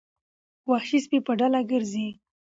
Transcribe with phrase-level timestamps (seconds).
[0.69, 2.07] وحشي سپي په ډله ګرځي.